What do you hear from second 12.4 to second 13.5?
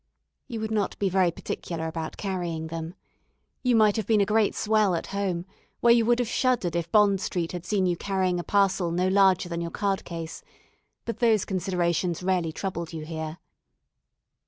troubled you here.